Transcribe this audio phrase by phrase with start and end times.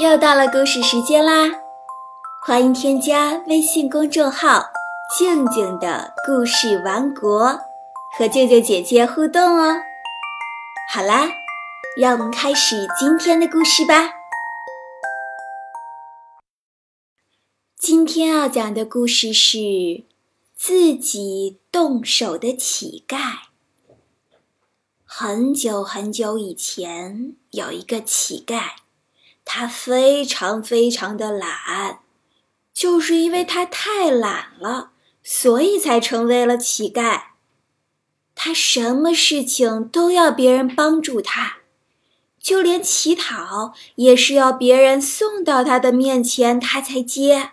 [0.00, 1.60] 又到了故事时间啦！
[2.40, 4.64] 欢迎添加微信公众号
[5.14, 7.60] “静静的故事王国”，
[8.16, 9.76] 和舅舅姐姐互动哦。
[10.90, 11.28] 好啦，
[11.98, 14.08] 让我们开始今天的故事吧。
[17.78, 19.58] 今天要讲的故事是
[20.56, 23.40] 自己动手的乞丐。
[25.04, 28.79] 很久很久以前，有一个乞丐。
[29.52, 31.98] 他非常非常的懒，
[32.72, 34.92] 就是因为他太懒了，
[35.24, 37.22] 所以才成为了乞丐。
[38.36, 41.56] 他什么事情都要别人帮助他，
[42.38, 47.50] 就连乞讨也是要别人送到他的面前他才接。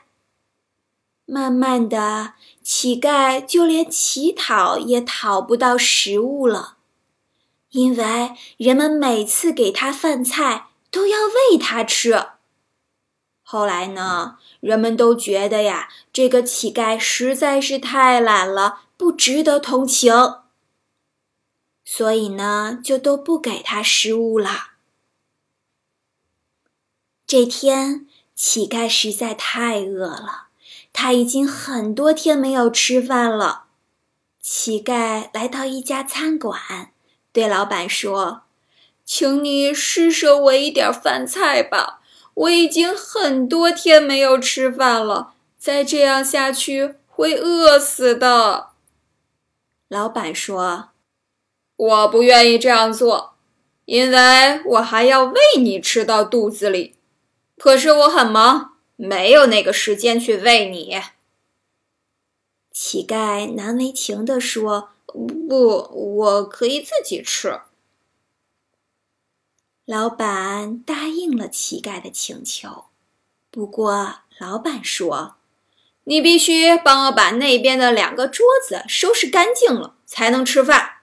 [1.26, 6.78] 慢慢的，乞丐就连乞讨也讨不到食物了，
[7.72, 10.66] 因为人们每次给他饭菜。
[10.98, 12.30] 都要喂他吃。
[13.44, 20.12] 后来呢，人们都觉得呀，这个乞丐实在是太懒了，不值得同情，
[21.86, 24.72] 所以呢，就都不给他食物了。
[27.28, 30.48] 这天，乞丐实在太饿了，
[30.92, 33.66] 他已经很多天没有吃饭了。
[34.42, 36.92] 乞丐来到一家餐馆，
[37.31, 38.47] 对老板说。
[39.08, 42.02] 请你施舍我一点饭菜吧，
[42.33, 48.72] 我已经很多天没有吃饭了，再这样下去会饿死的。
[49.88, 50.89] 老板说
[51.78, 53.35] ：“我不愿意这样做，
[53.85, 56.95] 因为我还要喂你吃到肚子里，
[57.58, 61.00] 可是我很忙，没有那个时间去喂你。”
[62.73, 64.89] 乞丐难为情地说
[65.47, 67.61] ：“不，我可以自己吃。”
[69.88, 72.88] 老板答应了乞丐的请求，
[73.50, 75.38] 不过老板说
[76.04, 80.96] ：“你必须帮我把那边的两个桌子收拾干净了，才能吃饭。”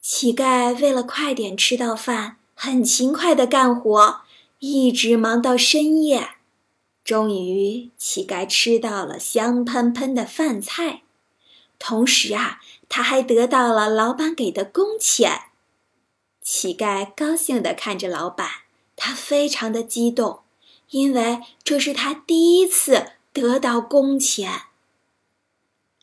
[0.00, 4.20] 乞丐为了快点吃到饭，很勤快的干活，
[4.60, 6.36] 一直忙到深夜。
[7.02, 11.02] 终于，乞丐吃到了香喷喷的饭菜，
[11.80, 15.46] 同时啊，他还得到了老板给的工钱。
[16.42, 18.48] 乞丐高兴地看着老板，
[18.96, 20.40] 他非常的激动，
[20.90, 24.62] 因为这是他第一次得到工钱。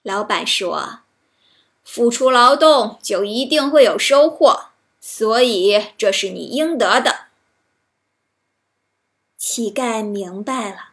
[0.01, 1.01] 老板说
[1.83, 4.69] ：“付出劳动就一定会有收获，
[5.01, 7.25] 所以这是你应得的。”
[9.37, 10.91] 乞丐明白了，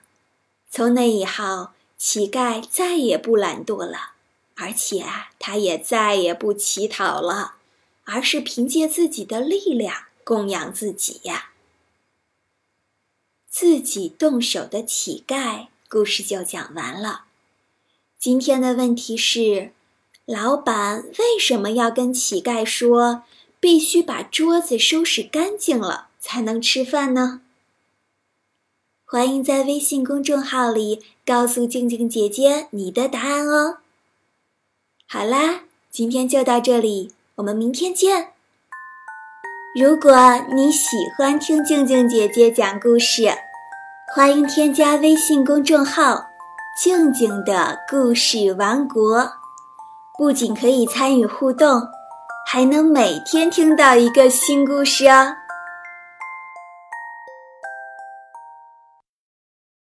[0.69, 4.13] 从那以后，乞丐再也不懒惰了，
[4.57, 5.07] 而且
[5.39, 7.56] 他也再也不乞讨了。
[8.07, 11.51] 而是凭借自己的力量供养自己呀。
[13.49, 17.25] 自己动手的乞丐故事就讲完了。
[18.19, 19.73] 今天的问题是：
[20.25, 23.25] 老板为什么要跟乞丐说
[23.61, 27.41] 必须把桌子收拾干净了才能吃饭呢？
[29.05, 33.79] 欢迎在微信公众号里告诉静静姐姐你的答案哦。
[35.07, 37.13] 好啦，今天就到这里。
[37.37, 38.29] 我们明天见。
[39.79, 40.11] 如果
[40.55, 43.29] 你喜欢听静静姐姐讲故事，
[44.15, 46.25] 欢迎添加微信公众号
[46.81, 49.31] “静静的故事王国”，
[50.17, 51.83] 不仅可以参与互动，
[52.47, 55.37] 还能每天听到一个新故事哦。